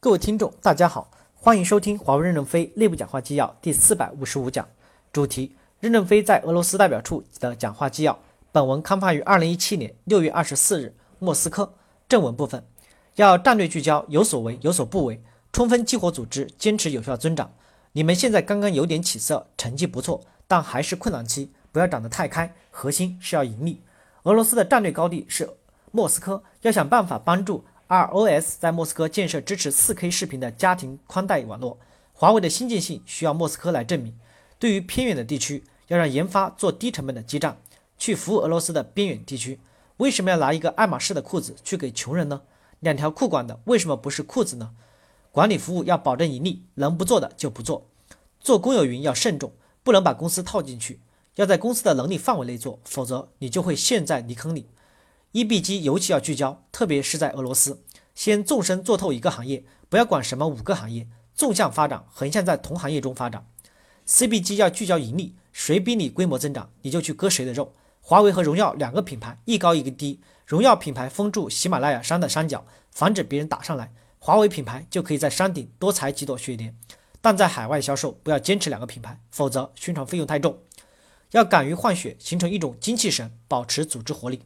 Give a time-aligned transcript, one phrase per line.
[0.00, 4.68] 各位听众，大家好，欢迎收听华为任正非内部讲话纪要第四百五十五讲，
[5.12, 8.16] 主题：任正非在俄罗斯代表处的讲话纪要。
[8.52, 11.74] 本文刊发于二零一七年六月二十四日，莫斯科。
[12.08, 12.64] 正文部分，
[13.16, 15.20] 要战略聚焦，有所为，有所不为，
[15.52, 17.50] 充分激活组织，坚持有效增长。
[17.90, 23.82] 你们现在刚刚有点起色，成绩不错，但还是困难期，不要长得太开，核心是要盈利。
[24.22, 25.50] 俄罗斯的战略高地是
[25.90, 27.64] 莫斯科，要想办法帮助。
[27.88, 31.78] ROS 在莫斯科建设支持 4K 视频的家庭宽带网络，
[32.12, 34.14] 华为的新建性需要莫斯科来证明。
[34.58, 37.58] 对于偏远的地区，要让研发做低成本的基站，
[37.96, 39.58] 去服务俄罗斯的边远地区。
[39.96, 42.42] 为什么要拿一个爱马仕的裤子去给穷人呢？
[42.80, 44.74] 两条裤管的为什么不是裤子呢？
[45.32, 47.86] 管理服务要保证盈利，能不做的就不做。
[48.38, 51.00] 做公有云要慎重，不能把公司套进去，
[51.36, 54.66] 要在公司的能力范围内做，否则你就会陷在泥坑里。
[55.32, 57.82] E b 机尤其要聚焦，特别是在俄罗斯，
[58.14, 63.46] 先纵深做透一个行业，不要管什么五个行业，纵向发展，横向在同行业中发展。
[64.06, 67.74] C B 机要聚焦盈利，谁逼你规模增长，你就去割谁的肉。
[68.00, 76.74] 华为和荣耀两个品牌，一高一个低，荣耀品牌封住喜马拉雅山的山脚，防止别人打上来；华为品牌就可以在山顶多采几朵雪莲。
[77.20, 80.58] 但在海外销售，不要坚持两个品牌，否则宣传费用太重。
[81.32, 84.40] 要敢于换血，形成一种精气神，保持组织活力。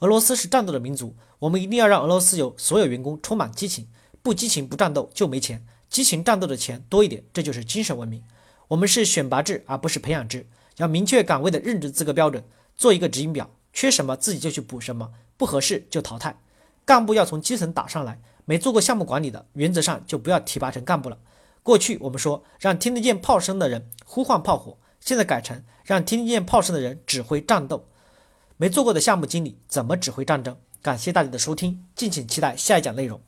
[0.00, 3.88] 俄罗斯是战斗的民族，我们一定要让俄罗斯有所有员工充满激情，
[4.22, 8.22] 不激情不战斗就没钱，激情战斗的钱多一点，这就是精神文明。
[8.68, 12.44] 我们是选拔制而不是培养制，要明确岗位的任职资格标准，
[12.76, 16.38] 做一个指引表，缺什么自己就去补什么，不合适就淘汰。
[16.84, 21.18] 干部要从基层打上来，没做过项目管理的，原则上就不要提拔成干部了。
[21.64, 27.84] 过去我们说让听得见炮声的人呼唤炮火，现在改成让听得见炮声的人指挥战斗。
[28.60, 30.56] 没做过的项目经理怎么指挥战争？
[30.82, 33.20] 感谢大家的收听，敬请期待下一讲内容。